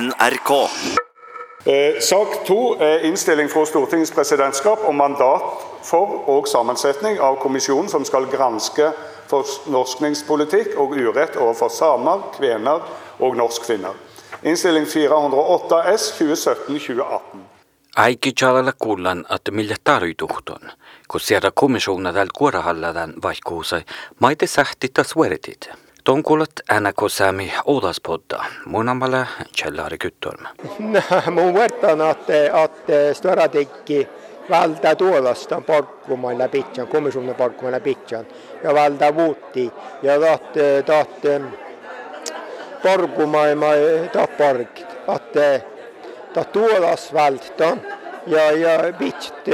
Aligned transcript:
NRK. 0.00 0.50
Eh, 1.64 2.00
sak 2.00 2.44
to 2.46 2.76
er 2.80 3.04
innstilling 3.06 3.48
fra 3.48 3.62
Stortingets 3.66 4.10
presidentskap 4.10 4.82
om 4.88 4.96
mandat 4.96 5.42
for 5.86 6.24
og 6.28 6.48
sammensetning 6.50 7.20
av 7.22 7.38
kommisjonen 7.42 7.88
som 7.88 8.04
skal 8.04 8.26
granske 8.32 8.90
fornorskningspolitikk 9.30 10.74
og 10.82 10.96
urett 10.98 11.38
overfor 11.38 11.70
samer, 11.70 12.26
kvener 12.34 12.82
og 13.22 13.38
norskfinner. 13.38 13.94
Innstilling 14.42 14.86
408 14.86 15.82
S 15.96 16.10
2017-2018. 16.18 17.44
Aikichalala 17.96 18.72
kuullan, 18.78 19.26
että 19.34 19.50
millä 19.50 19.76
tarjoituhton, 19.84 20.70
kun 21.08 21.20
siellä 21.20 21.50
komissiona 21.54 22.12
täällä 22.12 22.32
kuorahalladan 22.34 23.14
vaikkuusai, 23.22 23.82
maite 24.20 24.46
sähti 24.46 24.88
taas 24.88 25.16
Tonkulat 26.04 26.50
NK 26.80 26.98
Sami 27.08 27.52
Odaspodda, 27.64 28.44
munamalla 28.66 29.26
Kjellari 29.56 29.98
Kyttorm. 29.98 30.46
Mun 31.34 31.54
vertaan, 31.54 32.10
että, 32.10 32.44
että 32.64 33.14
Storatekki 33.14 34.08
valta 34.50 34.96
tuolasta 34.96 35.60
parkkumaan 35.60 36.38
läpi, 36.38 36.66
komissionen 36.90 37.34
parkkumaan 37.34 37.72
läpi, 37.72 37.98
ja 38.62 38.74
valta 38.74 39.14
vuutti, 39.14 39.72
ja 40.02 40.20
taht, 40.20 40.52
taht, 40.86 41.42
parkkumaan, 42.82 43.58
taht 44.12 44.36
park, 44.36 44.80
että 45.16 45.60
taht 46.34 46.52
tuolas 46.52 47.14
valta, 47.14 47.76
ja, 48.26 48.52
ja 48.52 48.92
bitst, 48.98 49.48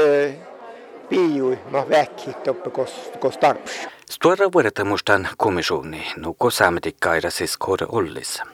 piiui, 1.08 1.58
ma 1.70 1.88
väkkit 1.88 2.48
uppe 2.48 2.70
kos, 2.70 3.10
kos 3.20 3.38
tarps. 3.38 3.99
Suora 4.10 4.52
vuodettamustan 4.52 5.28
komissioni 5.37 6.06
nuko 6.16 6.50
saametikkaidasissa 6.50 7.56
kohde 7.59 7.87
ollissa. 7.88 8.45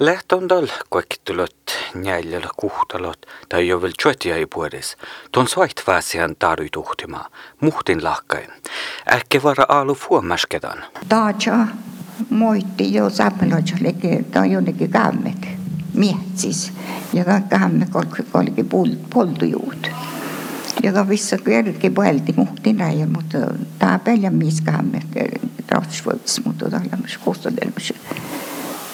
Lähtöndal 0.00 0.66
koekkittelöt, 0.88 1.78
njäljäl 1.94 2.42
kuhtalot 2.56 3.26
tai 3.48 3.68
jovel 3.68 3.92
tjötiäi 4.02 4.46
puolis, 4.46 4.96
ton 5.32 5.48
soit 5.48 5.82
vaasian 5.86 6.36
muhtin 7.60 8.04
lahkain. 8.04 8.50
Ehkä 9.12 9.42
vara 9.42 9.66
aalu 9.68 9.94
fuomaskedan. 9.94 10.84
Taatsa 11.08 11.66
moitti 12.30 12.94
jo 12.94 13.10
sammelot, 13.10 13.64
ta 14.32 14.40
on 14.40 14.50
jonnekin 14.50 14.90
kammek, 14.90 15.46
mietsis, 15.94 16.72
ja 17.12 17.24
ta 17.24 17.40
kammek 17.50 17.96
olki 17.96 18.64
poltu 19.10 19.44
juut. 19.44 19.90
Ta 20.82 21.08
vissa 21.08 21.38
kerki 21.38 21.90
mõeldi 21.90 22.34
muhtin 22.36 22.76
näia, 22.76 23.06
mutta 23.06 23.38
tämä 23.78 23.98
pelja 24.04 24.30
mies 24.30 24.60
kämmek, 24.60 25.18
ratsvõts, 25.70 26.40
mutta 26.44 26.70
tällä 26.70 26.98
mis 27.02 27.18
kustodel, 27.18 27.70
mis 27.74 27.92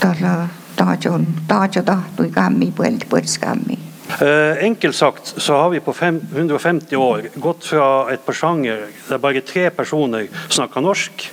tällä 0.01 0.49
taatsa 0.77 1.13
on, 1.13 1.27
taatsa 1.49 1.83
tahtui 1.83 2.31
kämmi, 2.31 2.73
põeldi 2.77 3.09
põrskämmi. 3.11 3.79
Eh, 4.11 4.65
enkelt 4.65 4.97
sagt 4.97 5.35
så 5.37 5.55
har 5.55 5.71
vi 5.71 5.81
på 5.81 5.93
fem, 5.93 6.21
150 6.33 6.97
år 6.97 7.29
gått 7.41 7.65
fra 7.65 8.11
et 8.11 8.25
par 8.27 8.35
sjanger 8.35 8.89
der 9.09 9.19
bare 9.23 9.41
tre 9.41 9.71
personer 9.71 10.27
snakker 10.49 10.83
norsk, 10.83 11.29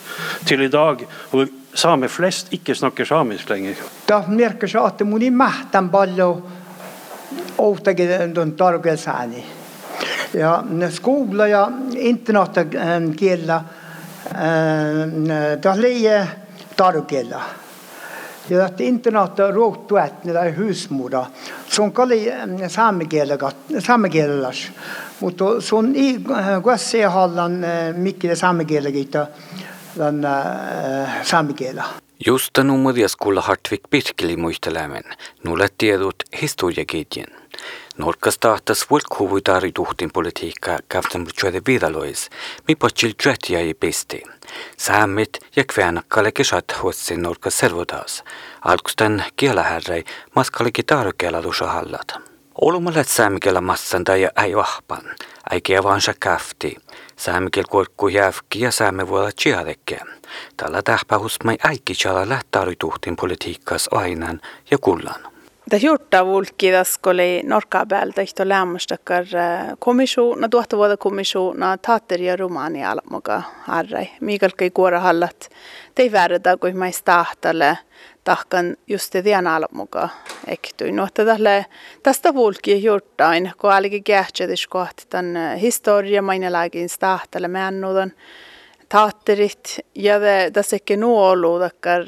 til 0.45 0.61
i 0.61 0.69
dag 0.69 1.01
hvor 1.31 1.47
samer 1.73 2.07
flest 2.07 2.53
ikke 2.53 2.75
snakker 2.75 3.05
samisk 3.05 3.49
lenger. 3.49 3.75
Ta 4.05 4.23
märker 4.27 4.67
så 4.67 4.85
att 4.85 5.01
og 5.01 5.31
mähtän 5.31 5.89
og 6.21 6.41
oustakin 7.57 8.33
tuon 8.33 8.51
tarkelsääni. 8.51 9.43
Ja 10.33 10.64
skola 10.89 11.47
ja 11.47 11.72
internaatkielä 11.95 13.61
ta 15.61 15.81
leie 15.81 16.28
tarkella. 16.78 17.42
Ja 18.50 18.66
että 18.66 18.83
internaat 18.83 19.39
ruoktuet 19.53 20.23
niitä 20.23 20.42
husmura. 20.59 21.25
Se 21.70 21.81
on 21.81 21.92
kali 21.92 22.31
saamekielelas. 23.80 24.72
Mutta 25.20 25.61
se 25.61 25.75
on 25.75 25.95
i 25.95 26.22
hallan 27.09 27.66
mikä 27.95 28.36
saamekielegiitä 28.36 29.27
den 29.98 30.27
saamekielä. 31.23 31.83
Just 32.26 32.58
numerias 32.64 33.16
kuulla 33.16 33.42
Hartvik 33.42 33.82
Pirkeli 33.89 34.37
muistelämen, 34.37 35.04
nulle 35.43 35.67
tiedot 35.77 36.16
historiaketjen. 36.42 37.27
Norkastahtas 37.97 38.89
volkuvui 38.89 39.41
tarituhtin 39.41 40.09
politiikka 40.13 40.77
kavtamutsuode 40.87 41.61
vidalois, 41.67 42.30
mi 42.67 42.75
potsil 42.75 43.11
tjötiä 43.23 43.59
ei 43.59 43.73
pisti. 43.73 44.23
Saamit 44.77 45.30
ja 45.55 45.63
kväänakkale 45.73 46.31
kesät 46.31 46.65
huotsin 46.81 47.21
norkas 47.21 47.57
servodas. 47.57 48.23
Alkustan 48.61 49.23
kielahärrei 49.36 50.03
maskalikin 50.36 50.86
tarkeella 50.86 51.41
lusahallat. 51.41 52.07
Olumalle 52.61 53.03
saamikella 53.03 53.61
massan 53.61 54.03
tai 54.03 54.27
ei 54.43 54.55
vahpan, 54.55 55.03
ei 55.52 55.61
kievansa 55.61 56.13
käfti. 56.19 56.75
Saamikel 57.15 57.63
korkku 57.69 58.07
jäävki 58.07 58.59
ja 58.59 58.71
saame 58.71 59.09
voi 59.09 59.31
olla. 59.37 60.05
Tällä 60.57 60.81
tähpähus 60.81 61.37
mai 61.43 61.57
äikki 61.63 61.93
lähtää 62.25 62.65
tuhtin 62.80 63.15
politiikkas 63.15 63.89
ainan 63.91 64.41
ja 64.71 64.77
kullan. 64.77 65.36
Da 65.67 65.76
hjurta 65.76 66.22
vulki 66.23 66.70
da 66.72 66.86
skole 66.88 67.42
norka 67.44 67.82
bel 67.86 68.14
da 68.16 68.23
ihto 68.23 68.45
lämmästakar 68.48 69.26
komisjon, 69.83 70.39
na 70.39 70.48
tuotta 70.48 70.78
vuoda 70.80 70.95
kommission 70.98 71.60
na 71.60 71.73
tater 71.78 72.22
ja 72.23 72.38
romani 72.39 72.86
almoga 72.88 73.42
arrai. 73.67 74.05
Miikal 74.22 74.55
kai 74.55 74.70
kuora 74.72 75.02
hallat, 75.04 75.50
tei 75.95 76.08
värda 76.11 76.55
kui 76.58 76.72
mai 76.72 76.94
stahtale 76.95 77.73
tahkan 78.23 78.78
just 78.88 79.11
tian 79.23 79.48
almoga 79.48 80.08
ektyi. 80.48 80.92
Nuotta 80.95 81.26
tälle 81.26 81.66
tästä 82.04 82.34
vulki 82.34 82.80
hjurtain, 82.84 83.52
kun 83.58 83.72
alki 83.72 84.02
kähtsätis 84.02 84.67
kohti 84.67 85.04
tän 85.10 85.36
historia 85.61 86.22
mainelagin 86.22 86.89
stahtale 86.89 87.48
mäännudan 87.48 88.14
taatterit 88.89 89.80
ja 89.95 90.20
tässä 90.54 90.78
nuolu 90.98 91.60
takkar 91.60 92.05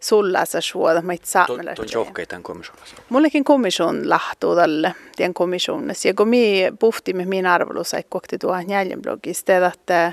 sullassa 0.00 0.60
suoda 0.60 1.02
mait 1.02 1.24
saamelaisille. 1.24 1.74
Tuon 1.74 2.04
johkei 2.04 2.26
tämän 2.26 2.42
komissionassa. 2.42 2.96
Mullekin 3.08 3.44
komission 3.44 4.08
lahtuu 4.08 4.56
tälle 4.56 4.94
tien 5.16 5.34
komissionissa. 5.34 6.08
Ja 6.08 6.14
kun 6.14 6.28
mi 6.28 6.72
puhtimme 6.78 7.24
min 7.24 7.46
arvelussa, 7.46 7.98
että 7.98 8.10
kokti 8.10 8.38
tuo 8.38 8.60
njäljen 8.60 9.02
blogista, 9.02 9.52
että 9.56 10.12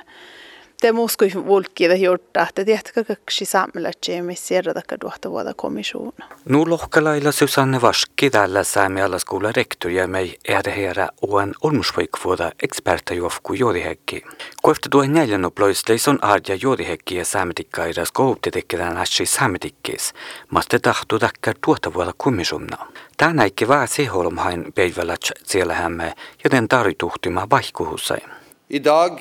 det 0.81 0.91
måste 0.91 1.25
ju 1.25 1.29
folket 1.29 1.35
ha 1.35 1.41
Temusku 1.41 1.47
vulkkiide 1.47 1.95
juurta, 1.95 2.41
että 2.41 2.65
tiedätkö 2.65 3.03
kaksi 3.03 3.45
saamelaisia, 3.45 4.23
missä 4.23 4.47
siirrätäkään 4.47 4.99
tuohta 4.99 5.31
vuotta 5.31 5.53
kommission. 5.53 6.13
Nu 6.45 6.69
lohkalailla 6.69 7.31
Susanne 7.31 7.81
Varski 7.81 8.31
alla 8.33 8.63
samiala 8.63 9.19
skola 9.19 9.51
rektor 9.51 9.91
ja 9.91 10.07
mig 10.07 10.35
är 10.47 10.63
det 10.63 10.71
här 10.71 10.83
Vaski 10.83 10.89
tällä 10.89 10.93
saamialaiskuulla 10.93 11.01
rektyjä 11.01 11.07
mei 11.07 11.07
erheerä 11.07 11.09
uuden 11.21 11.53
olmusvoikvuoda 11.61 12.51
eksperta 12.63 13.13
juofku 13.13 13.53
juodihekki. 13.53 14.23
Kuefta 14.61 14.89
tuen 14.89 15.13
neljän 15.13 15.45
oploisteis 15.45 16.07
on 16.07 16.19
arja 16.23 16.55
juodihekki 16.61 17.15
ja 17.15 17.25
saametikkaira 17.25 18.05
skoutitekkidään 18.05 18.97
assi 18.97 19.25
saametikkiis, 19.25 20.13
maste 20.49 20.79
tahtu 20.79 21.19
takkar 21.19 21.55
tuohta 21.65 21.93
vuotta 21.93 22.13
komissuunna. 22.17 22.77
Tänä 23.17 23.43
ikki 23.43 23.67
vää 23.67 23.87
siholmhain 23.87 24.73
päivälät 24.75 25.21
siellä 25.43 25.73
hämme, 25.73 26.13
joten 26.43 26.67
tarituhtima 26.67 27.47
vaihkuhusai. 27.49 28.21
I 28.69 28.83
dag 28.83 29.19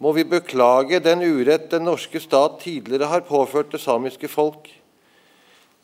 må 0.00 0.12
vi 0.16 0.24
beklage 0.26 0.98
den 1.02 1.22
urett 1.22 1.68
den 1.70 1.86
norske 1.86 2.20
stat 2.22 2.58
tidligere 2.64 3.10
har 3.10 3.26
påført 3.28 3.70
det 3.72 3.82
samiske 3.82 4.28
folk 4.30 4.70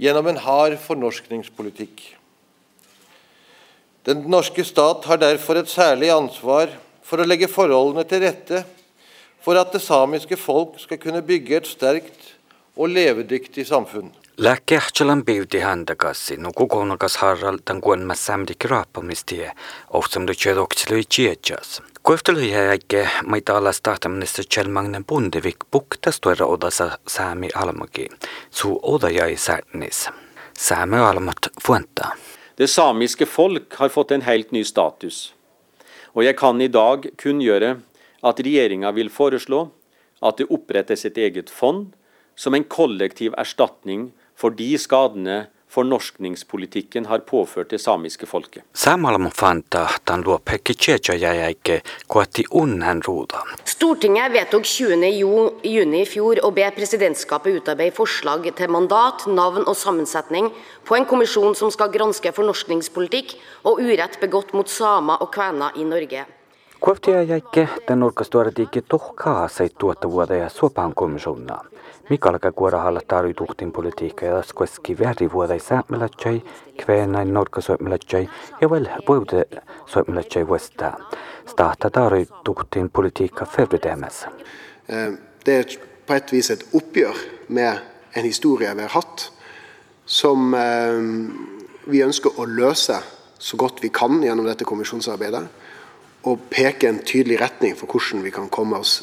gjennom 0.00 0.30
en 0.30 0.40
hard 0.40 0.78
fornorskningspolitikk. 0.82 2.02
Den 4.08 4.24
norske 4.32 4.64
stat 4.64 5.04
har 5.04 5.20
derfor 5.20 5.60
et 5.60 5.70
særlig 5.70 6.08
ansvar 6.14 6.72
for 7.04 7.20
å 7.20 7.26
legge 7.28 7.50
forholdene 7.50 8.06
til 8.08 8.24
rette 8.24 8.64
for 9.44 9.58
at 9.60 9.72
det 9.74 9.82
samiske 9.84 10.38
folk 10.40 10.78
skal 10.80 11.00
kunne 11.00 11.24
bygge 11.24 11.60
et 11.60 11.68
sterkt 11.68 12.32
og 12.76 12.90
levedyktig 12.92 13.66
samfunn. 13.68 14.08
Lääkehtsalan 14.42 15.24
biuti 15.24 15.60
handakassi, 15.60 16.36
no 16.36 16.52
kokonakas 16.56 17.16
harraltan 17.16 17.80
kuon 17.80 18.00
mä 18.00 18.14
samdi 18.14 18.54
kraapamistie, 18.58 19.52
ohsam 19.92 20.26
du 20.26 20.32
tjedokselu 20.34 20.96
i 20.98 21.04
tjejas. 21.04 21.82
Kohtelu 22.02 22.38
jäike 22.38 23.08
maita 23.24 23.56
alas 23.56 23.80
tahtamnessa 23.80 24.42
tjelmangnen 24.54 25.04
pundivik 25.04 25.56
puktas 25.70 26.20
tuera 26.20 26.46
odasa 26.46 26.98
saami 27.06 27.48
almagi, 27.54 28.06
suu 28.50 28.80
oda 28.82 29.10
jäi 29.10 29.36
särnis. 29.36 30.08
Saame 30.58 31.00
almat 31.00 31.50
fuenta. 31.66 32.08
Det 32.58 32.66
samiske 32.66 33.26
folk 33.26 33.74
har 33.74 33.88
fått 33.88 34.10
en 34.10 34.22
helt 34.22 34.52
ny 34.52 34.64
status. 34.64 35.34
Og 36.14 36.24
jeg 36.24 36.36
kan 36.36 36.60
i 36.60 36.68
dag 36.68 37.10
kunngjøre 37.22 37.76
at 38.22 38.40
regjeringa 38.40 38.92
vil 38.92 39.10
foreslå 39.10 39.68
at 40.22 40.40
det 40.40 40.48
opprettes 40.48 41.04
et 41.04 41.18
eget 41.18 41.50
fond 41.50 41.92
som 42.36 42.54
en 42.54 42.64
kollektiv 42.64 43.36
erstatning 43.36 44.12
for 44.40 44.56
de 44.56 44.72
skadene 44.80 45.46
fornorskningspolitikken 45.70 47.06
har 47.06 47.18
påført 47.18 47.70
det 47.70 47.78
samiske 47.78 48.26
folket. 48.26 48.64
Samalla 48.74 49.18
mun 49.18 49.30
fanta 49.30 49.84
tan 50.04 50.24
ikke. 50.26 51.76
Stortinget 53.64 54.32
vedtok 54.34 54.64
20. 54.66 55.10
juni 55.62 56.02
i 56.02 56.08
fjor 56.08 56.42
å 56.42 56.50
be 56.56 56.66
presidentskapet 56.74 57.60
utarbeide 57.60 57.94
forslag 57.94 58.50
til 58.56 58.70
mandat, 58.70 59.26
navn 59.26 59.62
og 59.66 59.76
sammensetning 59.76 60.50
på 60.84 60.98
en 60.98 61.06
kommisjon 61.06 61.54
som 61.54 61.70
skal 61.70 61.92
granske 61.94 62.32
fornorskningspolitikk 62.34 63.36
og 63.70 63.80
urett 63.80 64.18
begått 64.20 64.52
mot 64.52 64.68
samer 64.68 65.22
og 65.22 65.30
kvener 65.34 65.78
i 65.78 65.86
Norge. 65.86 66.26
Kuoftia 66.80 67.20
jäikke 67.28 67.66
den 67.88 68.02
orkastuaratiikki 68.02 68.82
tohkaa 68.88 69.48
se 69.48 69.68
tuotta 69.68 70.08
så 70.08 70.34
ja 70.34 70.48
suopan 70.48 70.94
komissonna. 70.94 71.60
Mikalka 72.10 72.52
kuorahalla 72.52 73.00
tarvituhtin 73.08 73.72
politiikka 73.72 74.26
ja 74.26 74.42
koski 74.54 74.98
väri 74.98 75.32
vuoda 75.32 75.58
säämelatsai, 75.58 76.42
kveenain 76.84 77.34
norkasoimelatsai 77.34 78.28
ja 78.60 78.70
vel 78.70 78.88
vuode 79.08 79.44
soimelatsai 79.86 80.48
vuosta. 80.48 80.92
Stahta 81.46 81.90
tarvituhtin 81.90 82.90
politiikka 82.90 83.46
fevretemässä. 83.46 84.28
Eh, 84.88 85.12
det 85.46 85.58
er 85.58 85.64
på 86.06 86.14
et 86.14 86.32
vis 86.32 86.50
et 86.50 86.66
oppgjør 86.72 87.14
med 87.48 87.78
en 88.16 88.24
historie 88.24 88.74
vi 88.76 88.82
har 88.82 88.90
hatt, 88.90 89.32
som 90.06 90.54
eh, 90.54 90.98
vi 91.90 92.02
ønsker 92.02 92.30
å 92.38 92.46
løse 92.46 92.98
så 93.38 93.56
godt 93.56 93.82
vi 93.82 93.88
kan 93.88 94.22
gjennom 94.22 94.46
dette 94.46 94.64
kommisjonsarbeidet 94.64 95.46
og 96.26 96.42
peke 96.50 96.88
en 96.88 96.98
tydelig 97.06 97.38
retning 97.40 97.78
for 97.78 97.86
hvordan 97.86 98.26
vi 98.26 98.34
kan 98.34 98.50
komme 98.50 98.82
oss 98.82 98.98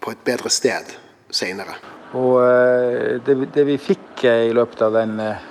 på 0.00 0.10
et 0.10 0.24
bedre 0.24 0.50
sted 0.50 0.96
senere. 1.30 1.95
Og 2.16 2.40
eh, 2.40 3.18
det, 3.24 3.36
det, 3.54 3.66
vi 3.68 3.76
fikk 3.80 4.24
eh, 4.24 4.46
i 4.48 4.54
løpet 4.56 4.82
av 4.86 4.94
den, 4.96 5.18
eh, 5.20 5.44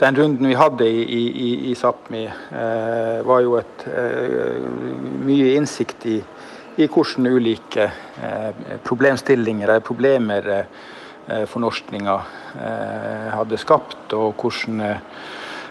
den 0.00 0.16
runden 0.16 0.48
vi 0.48 0.56
hadde 0.56 0.88
i, 0.88 1.04
i, 1.18 1.50
i 1.70 1.74
Sápmi, 1.76 2.24
eh, 2.26 3.18
var 3.26 3.42
jo 3.44 3.56
et 3.60 3.86
eh, 3.90 4.60
mye 5.26 5.54
innsikt 5.58 6.06
i, 6.08 6.18
i 6.76 6.88
hvordan 6.88 7.28
ulike 7.36 7.88
eh, 8.22 8.78
problemstillinger 8.86 9.68
eller 9.68 9.84
problemer 9.84 10.52
fornorskninga 11.26 12.12
hadde 13.34 13.58
skapt, 13.58 14.12
og 14.14 14.38
hvordan 14.38 14.84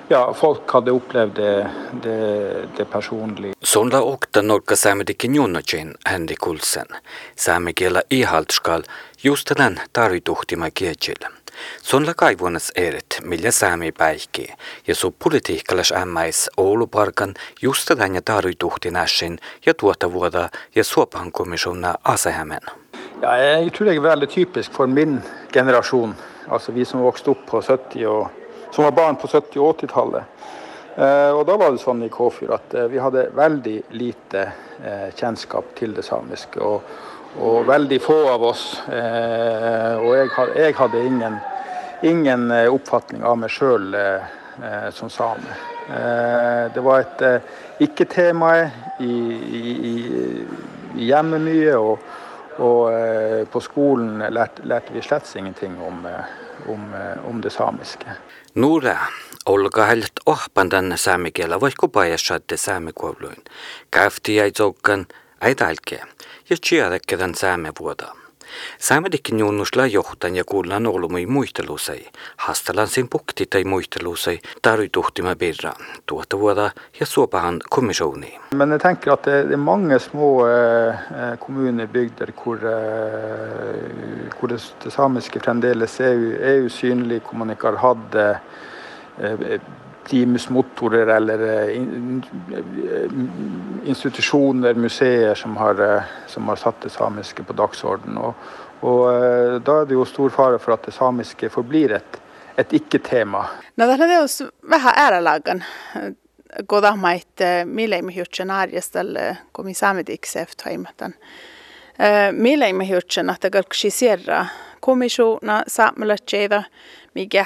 ja, 0.10 0.34
folk 0.34 0.72
hadde 0.72 0.92
opplevd 0.92 1.36
det, 1.36 1.68
det, 2.04 2.18
det 2.78 2.86
personlig. 2.86 3.54
Sonla 3.63 4.02
okta 4.02 4.42
norka 4.42 4.75
saamedikin 4.75 5.36
junnocin 5.36 5.96
Henrik 6.10 6.48
Olsen. 6.48 6.88
Saamekielä 7.36 8.04
ihaltskal 8.10 8.84
just 9.24 9.52
den 9.57 9.80
tarvituhtima 9.94 10.72
kiechil. 10.72 11.25
Sonla 11.81 12.13
kaivuonas 12.13 12.72
eret, 12.75 13.19
millä 13.24 13.52
saami 13.52 13.92
päihki, 13.92 14.54
ja 14.88 14.96
su 14.96 15.16
politiikkalas 15.24 15.92
ämmäis 15.92 16.50
Ouluparkan 16.58 17.34
just 17.62 17.90
den 17.98 18.16
ja 18.16 18.22
tarvituhti 18.22 18.92
nässin 18.92 19.40
ja 19.66 19.74
tuota 19.74 20.13
vuoda 20.13 20.50
ja 20.75 20.84
suopan 20.84 21.31
komissona 21.31 21.96
asehämen. 22.04 22.62
Ja, 23.22 23.38
jeg 23.38 23.74
tror 23.74 23.86
det 23.86 23.96
er 23.96 24.01
veldig 24.01 24.30
typisk 24.30 24.72
for 24.72 24.88
min 24.88 25.22
generasjon, 25.54 26.16
altså 26.48 26.72
vi 26.72 26.86
som 26.86 27.00
vokste 27.01 27.31
opp 27.31 27.46
på 27.46 27.62
70- 27.62 28.06
og 28.06 28.45
som 28.75 28.83
var 28.83 28.92
barn 28.92 29.16
på 29.16 29.27
70- 29.27 29.57
og 29.57 29.77
80-tallet. 29.77 30.24
Eh, 30.95 31.31
og 31.31 31.45
da 31.48 31.56
var 31.56 31.72
det 31.72 31.80
sånn 31.80 32.01
i 32.04 32.10
Kåfjord 32.12 32.57
at 32.57 32.74
eh, 32.75 32.88
vi 32.92 33.00
hadde 33.00 33.30
veldig 33.36 33.75
lite 33.95 34.42
eh, 34.83 35.10
kjennskap 35.16 35.69
til 35.80 35.95
det 35.95 36.04
samiske. 36.04 36.60
Og, 36.60 36.83
og 37.39 37.63
veldig 37.68 38.00
få 38.04 38.18
av 38.31 38.44
oss, 38.48 38.62
og 38.88 40.12
jeg, 40.16 40.30
jeg 40.56 40.75
hadde 40.77 41.01
ingen, 41.04 41.33
ingen, 42.07 42.45
oppfatning 42.72 43.25
av 43.27 43.36
meg 43.42 43.51
sjøl 43.51 43.89
som 44.95 45.12
same. 45.12 45.57
Det 46.72 46.83
var 46.86 47.04
et 47.04 47.83
ikke-tema 47.83 48.54
i, 49.04 49.12
i, 49.60 49.66
i 50.95 51.10
hjemmet 51.12 51.44
mye. 51.44 51.75
og 51.75 52.13
og 52.56 53.50
på 53.51 53.60
skolen 53.60 54.24
lærte, 54.31 54.63
lærte 54.63 54.94
vi 54.95 55.01
slett 55.04 55.27
ingenting 55.36 55.74
om, 55.83 56.06
om, 56.68 56.94
om 57.24 57.42
det 57.42 57.50
samiske. 57.50 58.06
Nuure 58.56 58.98
olkahält 59.46 60.13
ohpandan 60.25 60.94
saami 60.96 61.31
kielä 61.31 61.60
voihku 61.62 61.88
pajasatte 61.88 62.57
saami 62.57 62.92
kuuluin. 62.94 63.44
Käfti 63.92 64.36
jäi 64.36 64.52
zoukkan 64.52 65.06
äidälke 65.42 66.02
ja 66.50 66.57
tsiarekkedan 66.62 67.36
saame 67.36 67.72
vuotaan. 67.80 68.25
Saamedikin 68.80 69.40
junnusla 69.40 69.86
johtan 69.86 70.36
ja 70.36 70.44
kuullan 70.44 70.88
olumui 70.88 71.26
muistelusei. 71.26 72.08
Hastalan 72.38 72.88
sin 72.88 73.10
pukti 73.10 73.46
tai 73.46 73.64
muistelusei 73.64 74.40
tarvituhtima 74.62 75.36
birra 75.36 75.74
tuota 76.06 76.40
vuoda 76.40 76.72
ja 77.00 77.06
suopahan 77.06 77.62
kommisjoni. 77.70 78.40
Men 78.56 78.72
jeg 78.72 78.82
tenker 78.82 79.14
at 79.14 79.26
det 79.28 79.54
er 79.54 79.62
mange 79.62 80.00
små 80.00 80.30
eh, 80.48 81.38
kommunebygder 81.40 82.32
hvor, 82.44 82.62
eh, 82.72 84.30
hvor 84.40 84.52
det, 84.52 84.62
det, 84.84 84.94
samiske 84.94 85.40
fremdeles 85.40 86.00
er, 86.00 86.22
er 86.40 86.66
usynlig, 86.66 87.22
hvor 87.26 87.42
man 87.42 87.56
ikke 87.56 87.74
har 87.74 87.82
hatt 87.84 88.20
eh, 88.22 89.60
primusmotorer 90.10 91.07
eller 91.07 91.40
eh, 91.40 91.81
institusjoner, 93.90 94.74
museer, 94.74 95.36
som 95.36 95.57
har, 95.57 95.96
eh, 95.96 96.04
som 96.28 96.48
har 96.48 96.56
satt 96.56 96.81
det 96.81 96.90
samiske 96.90 97.44
på 97.44 97.54
dagsordenen. 97.54 98.18
Og, 98.18 98.34
og, 98.81 99.02
eh, 99.13 99.56
da 99.66 99.81
er 99.81 99.90
det 99.90 99.98
jo 99.98 100.06
stor 100.06 100.30
fare 100.30 100.60
for 100.60 100.78
at 100.78 100.86
det 100.86 100.94
samiske 100.94 101.50
forblir 101.50 101.98
et, 101.98 102.22
et 102.57 102.74
ikke-tema. 102.74 103.46
No 103.78 103.88
tällä 103.88 104.07
teos 104.07 104.44
vähän 104.69 104.94
äärelagan 104.96 105.63
godamait 106.68 107.42
mileimihyhtsen 107.66 108.51
arjestalle 108.51 109.38
komi 109.51 109.74
saamediksi 109.74 110.40
eftoimatan. 110.40 111.13
Mileimihyhtsen, 112.31 113.30
että 113.30 113.50
kalksi 113.50 113.90
sierra 113.90 114.46
komissuna 114.80 115.63
saamelatseida, 115.68 116.63
mikä 117.13 117.46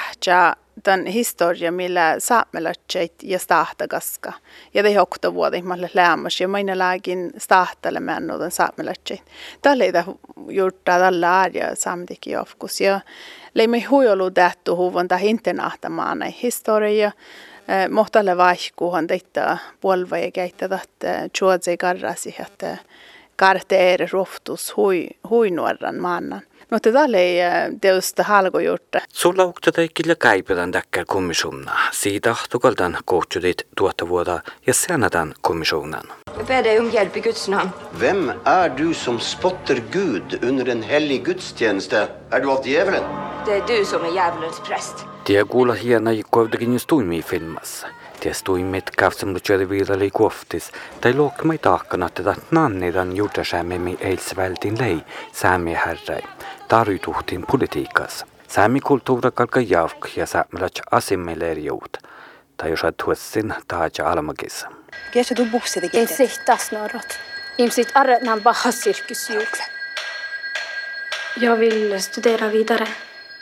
tämän 0.84 1.06
historia, 1.06 1.72
millä 1.72 2.16
saamelaiset 2.18 3.14
ja 3.24 3.40
stahtagaska. 3.40 4.34
Ja 4.74 4.84
det 4.84 4.96
hokta 4.96 5.34
vuodet, 5.34 5.66
millä 5.66 5.90
lämmäs 5.94 6.42
ja 6.42 6.48
minä 6.48 6.78
lääkin 6.78 7.32
stahtalle 7.38 8.00
mennuden 8.00 8.52
saamelaiset. 8.52 9.22
Tällä 9.62 9.84
ei 9.84 9.92
juurta 10.50 10.80
tällä 10.84 11.40
arja 11.40 11.76
saamedikin 11.76 12.34
jofkus. 12.34 12.82
Ja 12.82 13.00
leimme 13.54 13.80
huijolu 13.80 14.32
tähtu 14.32 14.76
huvon 14.76 15.08
tähän 15.08 15.26
internahtamaan 15.26 16.22
historia. 16.22 17.12
Mohtalle 17.90 18.38
vaihkuuhan 18.38 19.08
teitä 19.08 19.58
puolva 19.82 20.18
ja 20.18 20.32
käyttää, 20.32 20.80
että 20.84 21.30
chuodse 21.38 21.78
karrasi, 21.78 22.36
että 22.40 22.78
karte 23.36 23.94
eri 23.94 24.08
roftus 24.12 24.78
hui, 24.78 25.08
huinuoran 25.30 25.96
maannan. 25.96 26.42
No 26.72 26.80
tätä 26.80 27.00
oli 27.00 27.38
halko 28.24 28.60
juurta. 28.60 29.00
Sulla 29.10 29.44
ukta 29.44 29.72
teikillä 29.72 30.16
kaipetan 30.16 30.72
täkkä 30.72 31.06
kommissionerna. 31.06 31.80
Siitä 31.92 32.36
tukaltan 32.50 32.98
kohtjudit 33.06 33.68
tuotta 33.78 34.10
vuoda 34.10 34.40
ja 34.68 34.74
senadan 34.74 35.34
kommissionen. 35.42 36.04
Jeg 36.38 36.46
ber 36.48 36.64
deg 36.64 36.80
om 36.80 36.90
hjelp 36.90 37.18
i 37.18 37.22
Guds 37.22 37.48
navn. 37.50 37.70
Hvem 38.00 38.30
er 38.46 38.70
du 38.78 38.94
som 38.94 39.20
spotter 39.20 39.82
Gud 39.92 40.44
under 40.44 40.70
en 40.70 40.84
hellig 40.84 41.24
gudstjeneste? 41.26 42.08
Er 42.32 42.40
du 42.40 42.52
av 42.52 42.62
djevelen? 42.64 43.04
Det 43.46 43.58
er 43.58 43.66
du 43.68 43.86
som 43.86 44.06
er 44.06 44.14
djevelens 44.14 44.60
prest. 44.60 45.06
Tie 45.26 45.44
kuulla 45.46 45.74
hiena 45.74 46.14
kovdakin 46.30 46.80
stuimi 46.80 47.22
filmassa. 47.22 47.88
Det 48.22 48.34
stod 48.34 48.60
i 48.60 48.64
mitt 48.64 48.96
kaff 48.96 49.16
som 49.16 49.34
du 49.34 49.40
körde 49.40 49.66
vidare 49.66 50.06
i 50.06 50.10
goftis. 50.10 50.72
Det 51.00 51.14
låg 51.14 51.46
mig 51.46 51.58
takan 51.58 52.04
att 52.04 52.16
det 52.16 52.36
nannidan 52.50 53.16
gjorde 53.16 53.46
sig 53.46 53.64
med 53.64 53.82
mig 53.82 53.98
eilsvältin 54.00 54.76
lei, 54.76 55.00
säämi 55.34 55.74
herre. 55.74 56.22
Tarjutuhtiin 56.68 57.44
politiikas. 57.44 58.26
Sämi 58.48 58.80
kulttuura 58.80 59.32
kalka 59.32 59.60
javk 59.60 60.18
ja 60.18 60.26
säämilats 60.26 60.82
assimileerjuut. 60.92 61.98
Tai 62.58 62.70
jos 62.70 62.84
et 62.84 63.06
huessin, 63.06 63.54
taaja 63.68 64.12
almakissa. 64.12 64.68
Kiesi 65.12 65.36
tuu 65.36 65.46
bussita 65.46 65.88
kiitet? 65.90 66.20
Ei 66.20 66.28
sihtas 66.28 66.72
norrat. 66.72 67.20
Ihmiset 67.58 67.92
arretnaan 67.96 68.42
paha 68.42 68.72
sirkysjuukse. 68.72 69.64
Jag 71.38 71.56
vill 71.56 72.02
studera 72.02 72.52
vidare 72.52 72.88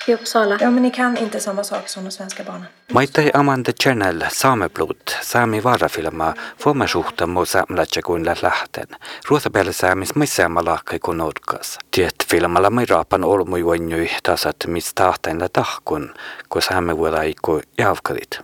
i 0.08 0.14
Uppsala. 0.14 0.58
Ja, 0.62 0.72
men 0.72 0.84
ni 0.84 0.92
kan 0.92 1.18
inte 1.18 1.40
samma 1.40 1.64
sak 1.64 1.90
som 1.90 2.04
de 2.04 2.12
svenska 2.12 2.44
barnen. 2.44 2.68
Maitai 2.92 3.32
Amanda 3.34 3.72
Channel 3.84 4.26
Saameblod, 4.32 5.12
Saami 5.22 5.64
varafilma, 5.64 6.34
formasuhta 6.58 7.28
mo 7.28 7.46
saamlatja 7.46 8.02
kuin 8.02 8.26
lähten. 8.26 8.88
Ruotsapäällä 9.28 9.72
saamis 9.72 10.16
mai 10.16 10.28
saamalahkai 10.28 11.00
kuin 11.00 11.18
notkas. 11.18 11.80
Tiet 11.92 12.16
filmalla 12.30 12.70
mai 12.70 12.86
raapan 12.86 13.24
olmui 13.24 13.66
voinnui 13.66 14.10
tasat 14.24 14.56
mis 14.68 14.94
tahtain 14.94 15.40
la 15.40 15.50
tahkun, 15.50 16.14
kun 16.50 16.62
saamme 16.62 16.98
vuoda 16.98 17.22
iku 17.22 17.62
javkalit. 17.78 18.40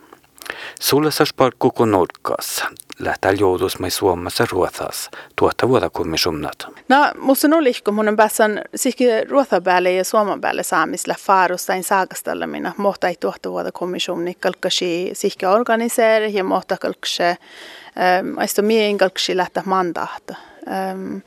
Sulasarpark 0.80 1.56
koko 1.58 1.86
nurkas 1.86 2.66
lähtää 3.00 3.32
joutuisimme 3.32 3.90
Suomessa 3.90 4.46
Ruotsas 4.52 5.10
tuottavuutta 5.36 5.90
kuin 5.90 6.18
sumnat. 6.18 6.68
No, 6.90 7.12
musta 7.18 7.48
nulikko 7.48 7.92
mun 7.92 8.08
on 8.08 8.16
päässän 8.16 8.62
sihki 8.76 9.06
Ruotsan 9.30 9.64
päälle 9.64 9.92
ja 9.92 10.04
Suomen 10.04 10.42
päälle 10.42 10.64
saamisella 10.64 11.16
faarustain 11.20 11.84
saakastalla 11.84 12.48
minä 12.48 12.74
mohta 12.78 13.08
ei 13.08 13.16
tuottavuutta 13.20 13.72
kuin 13.72 14.00
sumni 14.00 14.34
kalkkasi 14.34 15.10
sihki 15.14 15.46
organiseer 15.46 16.22
ja 16.24 16.44
mohta 16.44 16.74
ähm, 16.74 16.80
kalkkasi 16.82 17.24
ähm, 17.24 18.38
aisto 18.38 18.62
mien 18.62 18.98
kalkkasi 18.98 19.38
lähtää 19.38 19.64
mandahta. 19.66 20.36
Ähm, 20.72 21.18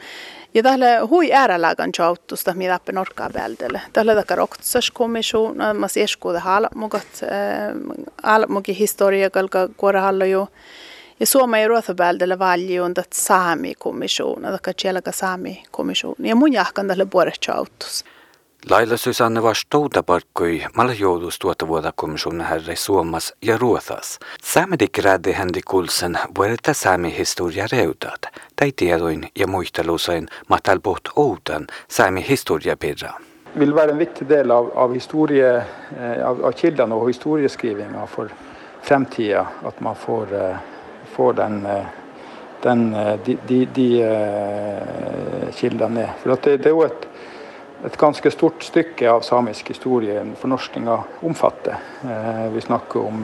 ja 0.55 0.63
tälle 0.63 0.99
hui 0.99 1.33
äärelääkän 1.33 1.93
chauttusta, 1.93 2.55
mitä 2.55 2.75
appi 2.75 2.93
norkaa 2.93 3.31
vältelle. 3.35 3.81
Tälle 3.93 4.15
taka 4.15 4.35
roktsas 4.35 4.91
kommission, 4.91 5.57
no, 5.57 5.75
mä 5.75 5.89
sieskuuta 5.89 6.41
halmukat, 6.41 7.07
äh, 7.23 7.31
halmukin 8.23 8.75
historia, 8.75 9.31
kalka 9.31 9.69
kuorahallo 9.77 10.25
juu. 10.25 10.49
Ja 11.21 11.27
Suoma 11.27 11.59
ei 11.59 11.69
ruothopäällä 11.69 12.39
valji 12.39 12.81
on 12.81 12.95
tätä 12.95 13.09
saami 13.13 13.75
komissioon, 13.75 14.43
taikka 14.43 14.73
siellä 14.79 15.01
saami 15.11 15.63
komissioon. 15.71 16.17
Ja 16.19 16.37
mun 16.37 16.53
jahkan 16.53 16.89
tälle 16.89 17.07
puolesta 17.07 17.53
auttus. 17.53 18.05
Lailla 18.71 18.97
Susanne 18.97 19.43
var 19.43 19.55
stouta 19.55 20.03
parkkui 20.03 20.65
maljoudus 20.75 21.39
tuottavuota 21.39 21.93
komissioon 21.97 22.41
herre 22.41 22.77
Suomas 22.77 23.35
ja 23.43 23.59
Ruothas. 23.59 24.19
Saamedikräde 24.43 25.39
hendi 25.39 25.61
kulsen 25.63 26.19
vuodetta 26.39 26.75
saami 26.75 27.19
historia 27.19 27.67
reutat, 27.73 28.21
tai 28.57 28.73
tiedoin 28.77 29.29
ja 29.39 29.47
muistelusain 29.47 30.29
matalpoht 30.49 31.09
outan 31.17 31.67
saami 31.89 32.29
historia 32.29 32.77
pirraa 32.77 33.21
vill 33.59 33.73
vara 33.73 33.91
en 33.91 33.99
viktig 33.99 34.29
del 34.29 34.51
av, 34.51 34.71
av, 34.75 34.95
historie, 34.95 35.65
eh, 36.01 36.27
av, 36.27 36.45
av 36.45 36.53
kilden 36.53 36.93
och 36.93 37.09
historieskrivninga 37.09 38.07
för 38.07 38.29
framtida. 38.83 39.47
Att 39.63 39.81
man 39.81 39.97
får 39.97 40.35
eh, 40.35 40.57
får 41.07 41.33
den, 41.33 41.67
eh, 41.67 41.87
den, 42.63 42.95
eh, 42.95 43.19
de, 43.25 43.37
de, 43.47 43.65
de 43.75 44.03
eh, 44.03 45.53
kildene 45.53 45.95
ned. 46.01 46.09
For 46.23 46.35
at 46.35 46.47
det, 46.49 46.57
det 46.65 46.71
er 46.71 46.75
jo 46.75 46.87
et, 46.87 47.07
et 47.87 47.99
ganske 48.01 48.33
stort 48.35 48.65
stykke 48.67 49.11
av 49.11 49.23
samisk 49.27 49.71
historie 49.75 50.25
fornorskninga 50.41 50.99
omfatter. 51.29 51.79
Eh, 52.03 52.47
vi 52.55 52.65
snakker 52.65 53.07
om, 53.07 53.23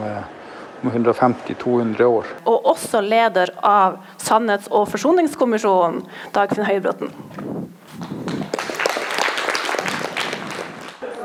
om 0.82 0.92
150-200 0.92 2.04
år. 2.04 2.30
Og 2.44 2.70
også 2.74 3.02
leder 3.02 3.54
av 3.58 3.98
Sannhets- 4.18 4.70
og 4.70 4.88
forsoningskommisjonen, 4.92 6.04
Dagfinn 6.34 6.68
Høybråten. 6.68 7.10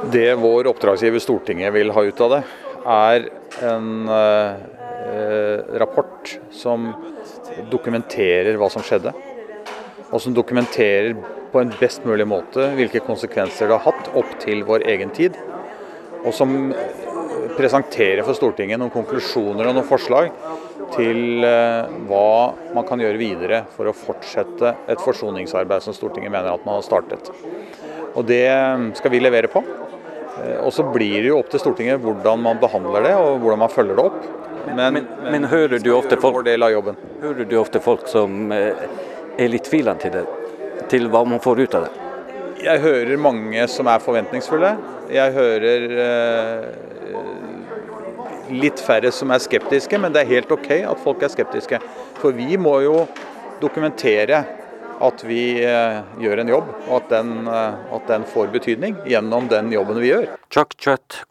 Det 0.07 0.29
vår 0.39 0.69
oppdragsgiver 0.71 1.19
Stortinget 1.19 1.73
vil 1.75 1.91
ha 1.91 2.03
ut 2.07 2.21
av 2.23 2.31
det, 2.31 2.43
er 2.87 3.25
en 3.67 3.87
rapport 5.79 6.33
som 6.51 6.91
dokumenterer 7.71 8.57
hva 8.59 8.69
som 8.73 8.83
skjedde. 8.85 9.13
Og 10.07 10.21
som 10.23 10.35
dokumenterer 10.35 11.15
på 11.51 11.61
en 11.61 11.73
best 11.79 12.05
mulig 12.07 12.27
måte 12.27 12.69
hvilke 12.77 13.01
konsekvenser 13.03 13.67
det 13.67 13.77
har 13.77 13.91
hatt 13.91 14.09
opp 14.19 14.37
til 14.43 14.63
vår 14.67 14.85
egen 14.93 15.11
tid. 15.15 15.37
Og 16.23 16.33
som 16.35 16.53
eh, 16.71 17.03
presenterer 17.57 18.23
for 18.25 18.37
Stortinget 18.37 18.79
noen 18.81 18.93
konklusjoner 18.93 19.69
og 19.69 19.77
noen 19.77 19.87
forslag 19.87 20.31
til 20.95 21.43
eh, 21.45 21.97
hva 22.09 22.53
man 22.75 22.87
kan 22.87 23.01
gjøre 23.03 23.19
videre 23.21 23.63
for 23.75 23.89
å 23.89 23.95
fortsette 23.95 24.73
et 24.87 25.03
forsoningsarbeid 25.03 25.85
som 25.85 25.95
Stortinget 25.95 26.33
mener 26.33 26.53
at 26.53 26.65
man 26.67 26.79
har 26.79 26.87
startet. 26.87 27.31
Og 28.17 28.25
det 28.27 28.47
skal 28.97 29.13
vi 29.13 29.21
levere 29.21 29.51
på. 29.51 29.63
Eh, 29.63 30.59
Og 30.63 30.71
så 30.75 30.87
blir 30.91 31.19
det 31.21 31.31
jo 31.31 31.39
opp 31.41 31.51
til 31.53 31.63
Stortinget 31.63 32.03
hvordan 32.03 32.43
man 32.43 32.61
behandler 32.63 33.09
det 33.09 33.15
og 33.19 33.41
hvordan 33.43 33.65
man 33.65 33.73
følger 33.73 33.99
det 33.99 34.09
opp. 34.11 34.21
Men, 34.75 35.05
Men 35.31 35.47
hører 35.51 35.79
du 35.79 35.91
ofte 35.95 36.17
folk, 36.21 36.47
hører 36.47 37.45
du 37.45 37.55
ofte 37.59 37.79
folk 37.83 38.07
som 38.11 38.51
eh, 38.51 38.73
er 39.37 39.51
litt 39.51 39.69
tvilende 39.69 40.01
til 40.03 40.13
det? 40.17 40.25
Til 40.91 41.07
hva 41.11 41.23
man 41.27 41.41
får 41.43 41.63
ut 41.63 41.77
av 41.77 41.87
det? 41.87 41.93
Jeg 42.63 42.81
hører 42.81 43.19
mange 43.21 43.67
som 43.69 43.87
er 43.91 44.01
forventningsfulle. 44.01 44.73
Jeg 45.13 45.33
hører 45.35 45.97
eh, 46.03 46.67
litt 48.53 48.81
færre 48.83 49.11
som 49.13 49.31
er 49.33 49.43
skeptiske, 49.43 49.99
men 50.01 50.13
det 50.13 50.23
er 50.23 50.31
helt 50.35 50.51
OK 50.53 50.69
at 50.79 51.03
folk 51.03 51.23
er 51.23 51.33
skeptiske. 51.33 51.79
For 52.21 52.35
vi 52.35 52.57
må 52.61 52.79
jo 52.85 53.01
dokumentere 53.61 54.43
at 54.97 55.23
vi 55.27 55.41
eh, 55.61 55.99
gjør 56.21 56.41
en 56.41 56.53
jobb, 56.55 56.71
og 56.87 56.95
at 57.01 57.11
den, 57.13 57.33
eh, 57.51 57.93
at 57.97 58.07
den 58.09 58.25
får 58.29 58.49
betydning 58.55 58.97
gjennom 59.05 59.49
den 59.51 59.71
jobben 59.73 60.01
vi 60.01 60.13
gjør. 60.13 60.31
Chuck 60.53 60.77
Chat 60.81 61.21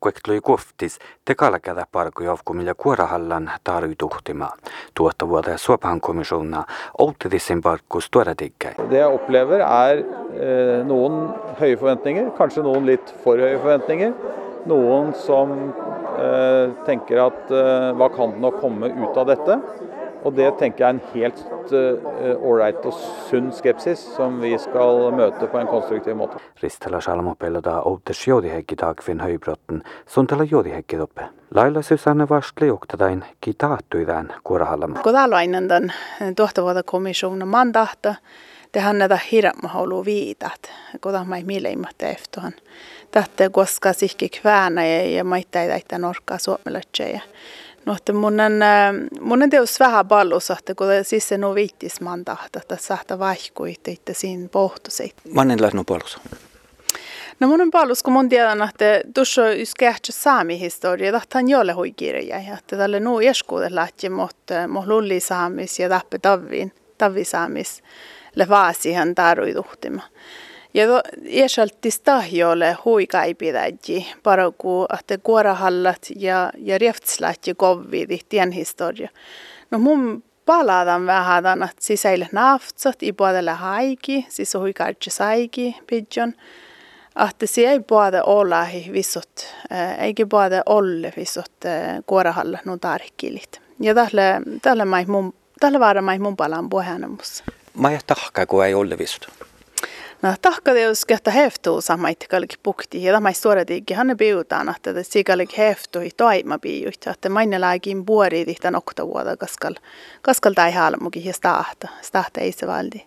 koektloi 0.00 0.40
koftis 0.44 0.98
te 1.24 1.34
kalkada 1.34 1.86
parko 1.92 2.24
jovkumilla 2.24 2.74
kuorahallan 2.74 3.50
tarvituhtima. 3.64 4.48
Tuotta 4.94 5.28
vuotta 5.28 5.58
suopahan 5.58 6.00
komissona 6.00 6.64
outtidisin 6.98 7.62
parkkus 7.62 8.10
tuoda. 8.10 8.34
Det 8.38 8.98
jeg 8.98 9.06
opplever 9.06 9.64
er 9.64 10.02
eh, 10.02 10.84
noen 10.86 11.28
høye 11.60 11.76
forventninger, 11.76 12.30
kanskje 12.38 12.64
noen 12.66 12.86
litt 12.86 13.14
for 13.24 13.40
høye 13.40 13.58
forventninger. 13.58 14.14
Noen 14.68 15.14
som 15.16 15.54
eh, 15.58 16.74
tenker 16.86 17.24
at 17.28 17.52
eh, 17.54 17.90
hva 17.98 18.10
kan 18.14 18.36
nå 18.42 18.52
komme 18.60 18.90
ut 18.92 19.18
av 19.18 19.30
dette? 19.32 19.60
Og 20.28 20.34
det 20.36 20.48
tenker 20.60 20.84
jeg 20.84 20.88
er 20.88 20.96
en 20.96 21.04
helt 21.14 21.70
eh, 21.72 22.34
ålreit 22.36 22.82
uh, 22.82 22.90
og 22.90 22.96
sunn 23.30 23.46
skepsis 23.56 24.02
som 24.12 24.42
vi 24.42 24.50
skal 24.60 25.06
møte 25.16 25.48
på 25.48 25.56
en 25.56 25.70
konstruktiv 25.70 26.18
måte. 26.20 26.40
Ristela 26.60 27.00
höybrotten, 29.24 29.82
suntella 30.06 30.44
jodihekki 30.44 30.96
toppe. 31.00 31.30
Lailla 31.54 31.82
Susanne 31.82 32.28
Vastli 32.28 32.70
oktadain 32.70 33.24
kitaattuidään 33.40 34.34
kuorahallama. 34.44 35.00
Kodalainen 35.00 35.68
tämän 35.68 35.92
tuottavuuden 36.36 36.78
eh, 36.78 36.84
komission 36.84 37.48
mandahta, 37.48 38.14
tehän 38.72 38.96
er 38.96 38.98
näitä 38.98 39.14
er 39.14 39.20
hirmahoulua 39.32 40.04
viitat, 40.04 40.70
kodan 41.00 41.28
mai 41.28 41.42
mileimmät 41.44 41.94
tehtohan. 41.98 42.52
Tätä 43.10 43.50
koska 43.50 43.92
sihki 43.92 44.28
kväänä 44.28 44.86
ja 44.86 45.24
maittaita 45.24 45.98
norkkaa 45.98 46.38
suomalaisia. 46.38 47.20
No, 47.88 47.94
että 47.94 48.12
mun 48.12 48.40
on, 48.40 48.52
mun 49.20 49.42
on 49.42 49.50
teos 49.50 49.80
vähän 49.80 50.08
pallus, 50.08 50.50
että 50.50 50.74
kun 50.74 50.86
siis 51.02 51.28
se 51.28 51.38
no 51.38 51.54
viittis 51.54 52.00
mandahta, 52.00 52.58
että 52.62 52.76
saattaa 52.80 53.18
vaihkuit, 53.18 53.88
että 53.88 54.12
siinä 54.12 54.48
pohtuisit. 54.48 55.14
Mannen 55.32 55.62
lähnu 55.62 55.84
puolus. 55.84 56.18
No 57.40 57.48
mun 57.48 57.60
on 57.60 57.70
pallus, 57.70 58.02
kun 58.02 58.12
mun 58.12 58.28
tiedän, 58.28 58.62
että 58.62 59.00
tuossa 59.14 59.42
on 59.42 59.56
yksi 59.56 59.74
saami 60.10 60.60
historia, 60.60 61.08
että 61.08 61.38
hän 61.38 61.48
jolle 61.48 61.72
huikirja, 61.72 62.36
että 62.58 62.76
tälle 62.76 63.00
nuu 63.00 63.20
eskuudet 63.20 63.72
lähti, 63.72 64.08
mutta 64.08 64.68
mun 64.68 64.88
lulli 64.88 65.20
saamis 65.20 65.78
ja 65.78 65.88
tappe 65.88 66.18
tavviin, 66.18 66.72
tavvi 66.98 67.24
saamis, 67.24 67.82
le 68.34 68.48
vaasihan 68.48 69.14
taruiduhtima. 69.14 70.02
Ja 70.74 70.84
esaltis 71.24 72.00
tahjolle 72.00 72.76
huikaipidäji, 72.84 74.06
paroku 74.22 74.86
ahte 74.88 75.18
kuorahallat 75.18 76.06
ja, 76.16 76.52
ja 76.58 76.78
rieftslahti 76.78 77.54
kovvidi 77.54 78.18
tien 78.28 78.50
historia. 78.50 79.08
No 79.70 79.78
mun 79.78 80.22
palataan 80.46 81.06
vähän 81.06 81.42
tämän, 81.42 81.68
että 81.68 81.84
sisäille 81.84 82.28
naftsat, 82.32 83.02
i 83.02 83.12
puolella 83.12 83.54
haiki, 83.54 84.26
siis 84.28 84.54
on 84.54 84.62
huikaitse 84.62 85.10
saiki, 85.10 85.76
pidjon. 85.86 86.34
Ahte 87.14 87.46
si 87.46 87.66
ei 87.66 87.80
puolella 87.80 88.22
olla 88.22 88.66
vissot, 88.92 89.46
eh, 89.70 90.04
eikä 90.04 90.26
puolella 90.26 90.62
olle 90.66 91.12
vissot 91.16 91.64
eh, 91.64 92.04
kuorahalla 92.06 92.58
nuo 92.64 92.76
tarkkilit. 92.76 93.60
Ja 93.80 93.94
tälle, 93.94 94.40
tälle, 94.62 94.84
mun, 95.06 95.34
tälle 95.60 95.80
vaara 95.80 96.02
mun 96.18 96.36
palaan 96.36 96.68
puheenamussa. 96.68 97.44
Mä 97.74 97.90
ei 97.90 97.98
tahkaa, 98.06 98.46
kun 98.46 98.64
ei 98.64 98.74
ole 98.74 98.98
vissot. 98.98 99.47
No, 100.22 100.28
na 100.28 100.36
tahkadeus 100.42 101.04
kehta 101.04 101.30
heftu 101.30 101.80
samait 101.80 102.24
kallik 102.28 102.54
pukti. 102.62 103.04
Ja 103.04 103.20
mai 103.20 103.34
suora 103.34 103.64
tiikki 103.64 103.94
hanne 103.94 104.14
piutaan 104.14 104.68
että 104.68 104.94
te 104.94 105.02
sikalik 105.02 105.58
heftu 105.58 106.00
hi 106.00 106.10
toima 106.16 106.58
piuit 106.58 107.06
että 107.06 107.28
mainne 107.28 107.60
lääkin 107.60 108.04
puori 108.04 108.44
tihtan 108.44 108.74
okta 108.74 109.06
vuoda 109.06 109.36
kaskal 109.36 109.74
kaskal 110.22 110.52
tai 110.52 110.72
halmuki 110.72 111.24
ja 111.24 111.32
stahta 111.32 111.88
stahta 112.02 112.40
ei 112.40 112.52
se 112.52 112.66
valdi. 112.66 113.06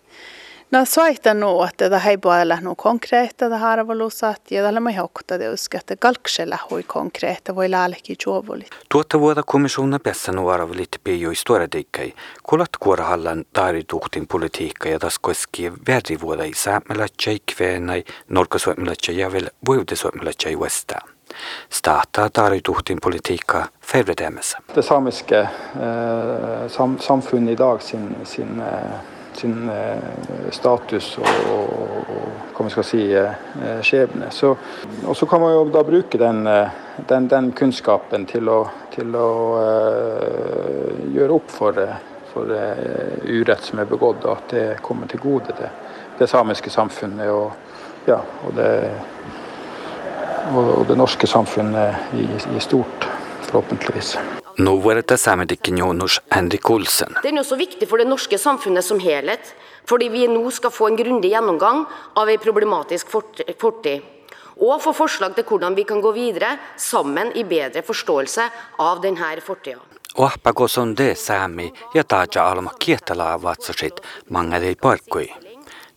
No 0.72 0.84
soitan 0.84 1.40
nu, 1.40 1.62
että 1.62 1.90
tämä 1.90 2.10
ei 2.10 2.18
puolella 2.18 2.58
nu 2.60 2.74
konkreetta, 2.74 3.36
tätä 3.36 3.58
harvolusaat, 3.58 4.50
ja 4.50 4.62
tällä 4.62 4.80
me 4.80 4.96
hokta 4.96 5.38
te 5.38 5.50
usko, 5.50 5.78
että 5.78 5.96
kalksella 5.96 6.58
hui 6.70 6.82
konkreetta 6.82 7.54
voi 7.54 7.70
läälekin 7.70 8.16
juovulit. 8.26 8.70
Tuotta 8.88 9.20
vuotta 9.20 9.42
komissiona 9.46 9.98
päässä 9.98 10.32
nu 10.32 10.48
arvolit 10.48 10.88
piioi 11.04 11.34
stuoredikkai, 11.34 12.12
kulat 12.42 12.70
kuorahallan 12.80 13.44
taarituhtin 13.52 14.26
politiikka 14.26 14.88
ja 14.88 14.98
tas 14.98 15.18
koski 15.18 15.72
värivuoda 15.88 16.44
i 16.44 16.54
säämmelätsä, 16.54 17.30
kveenai, 17.54 18.04
norkosuommelatsä 18.28 19.12
ja 19.12 19.32
vel 19.32 19.46
vuodesuommelatsä 19.66 20.48
i 20.48 20.56
uudestaan. 20.56 21.08
Starta 21.70 22.30
taarituhtin 22.32 22.98
politiikka 23.02 23.68
fevredämässä. 23.80 24.58
Det 24.74 24.82
samiska 24.82 25.40
eh, 25.40 25.48
sam, 26.68 26.98
samfundet 27.00 27.54
idag 27.54 27.80
sin, 27.80 28.16
sin 28.24 28.60
eh, 28.60 29.21
sin 29.38 29.70
status 30.52 31.14
og, 31.18 31.28
og, 31.52 32.10
og 32.12 32.52
hva 32.52 32.66
man 32.66 32.72
skal 32.74 32.86
si, 32.86 33.02
skjebne. 33.82 34.28
Så, 34.34 34.52
og 35.06 35.16
så 35.16 35.26
kan 35.30 35.42
man 35.42 35.54
jo 35.54 35.64
da 35.72 35.82
bruke 35.86 36.20
den, 36.20 36.44
den, 37.08 37.28
den 37.28 37.52
kunnskapen 37.52 38.26
til 38.26 38.48
å, 38.48 38.58
til 38.94 39.14
å 39.16 39.28
uh, 39.56 41.04
gjøre 41.14 41.38
opp 41.38 41.52
for, 41.52 41.80
for 42.32 42.52
uh, 42.52 43.24
urett 43.24 43.64
som 43.64 43.80
er 43.82 43.88
begått, 43.90 44.24
og 44.26 44.36
at 44.36 44.52
det 44.54 44.66
kommer 44.84 45.10
til 45.10 45.22
gode 45.22 45.56
det, 45.58 45.70
det 46.18 46.28
samiske 46.30 46.70
samfunnet 46.72 47.32
og, 47.32 47.56
ja, 48.08 48.20
og, 48.44 48.54
det, 48.58 48.70
og 50.52 50.84
det 50.88 50.98
norske 51.00 51.30
samfunnet 51.30 52.14
i, 52.18 52.28
i 52.28 52.62
stort, 52.62 53.08
forhåpentligvis. 53.48 54.16
Nå 54.58 54.76
var 54.84 55.00
det 55.00 55.16
saamedikken 55.18 55.78
Jonas 55.78 56.18
Henrik 56.30 56.70
Olsen. 56.70 57.14
Den 57.22 57.38
er 57.38 57.44
også 57.44 57.56
viktig 57.56 57.88
for 57.88 58.00
det 58.00 58.08
norske 58.08 58.38
samfunnet 58.38 58.84
som 58.84 59.00
helhet, 59.00 59.54
fordi 59.88 60.10
vi 60.12 60.26
nå 60.28 60.42
skal 60.52 60.74
få 60.74 60.90
en 60.90 60.98
grundig 60.98 61.30
gjennomgang 61.32 61.86
av 62.20 62.28
ei 62.28 62.36
problematisk 62.42 63.08
fortid. 63.12 64.02
Og 64.60 64.82
få 64.84 64.92
forslag 64.92 65.34
til 65.34 65.48
hvordan 65.48 65.74
vi 65.74 65.86
kan 65.88 66.02
gå 66.04 66.12
videre 66.12 66.58
sammen 66.76 67.32
i 67.34 67.46
bedre 67.48 67.82
forståelse 67.82 68.50
av 68.84 69.00
denne 69.00 69.32
fortida. 69.40 69.80
Ohpako 70.20 70.68
de 70.94 71.14
saami 71.16 71.72
ja 71.94 72.02
taaja 72.04 72.44
alma 72.44 72.72
kietala 72.78 73.38
vatsasit 73.38 74.02
mangadei 74.28 74.74
parkkui. 74.76 75.30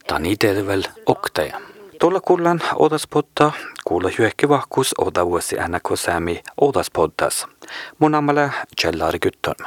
Tani 0.07 0.37
tervel 0.37 0.87
oktaja. 1.05 1.74
Tuolla 1.99 2.19
kullan 2.21 2.61
odaspodda 2.75 3.51
kuulla 3.85 4.09
hyökki 4.17 4.49
vahkus 4.49 4.95
oda 4.97 5.25
vuosi 5.25 5.55
NK 5.55 5.97
Säämi 5.97 6.41
odaspoddas. 6.61 7.47
Mun 7.99 8.15
ammalla 8.15 8.49
Kjellari 8.81 9.19
Gyttorm. 9.19 9.65